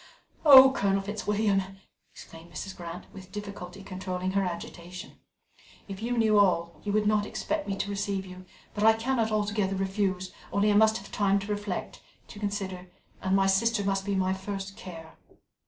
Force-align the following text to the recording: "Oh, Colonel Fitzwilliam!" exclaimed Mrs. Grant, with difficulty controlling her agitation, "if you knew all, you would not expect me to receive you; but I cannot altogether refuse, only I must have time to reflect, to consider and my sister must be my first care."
"Oh, 0.43 0.71
Colonel 0.71 1.03
Fitzwilliam!" 1.03 1.61
exclaimed 2.11 2.51
Mrs. 2.51 2.75
Grant, 2.75 3.05
with 3.13 3.31
difficulty 3.31 3.83
controlling 3.83 4.31
her 4.31 4.41
agitation, 4.41 5.19
"if 5.87 6.01
you 6.01 6.17
knew 6.17 6.39
all, 6.39 6.81
you 6.83 6.91
would 6.91 7.05
not 7.05 7.27
expect 7.27 7.67
me 7.67 7.75
to 7.75 7.89
receive 7.91 8.25
you; 8.25 8.45
but 8.73 8.83
I 8.83 8.93
cannot 8.93 9.31
altogether 9.31 9.75
refuse, 9.75 10.33
only 10.51 10.71
I 10.71 10.75
must 10.75 10.97
have 10.97 11.11
time 11.11 11.37
to 11.37 11.51
reflect, 11.51 12.01
to 12.29 12.39
consider 12.39 12.87
and 13.21 13.35
my 13.35 13.45
sister 13.45 13.83
must 13.83 14.03
be 14.03 14.15
my 14.15 14.33
first 14.33 14.75
care." 14.75 15.19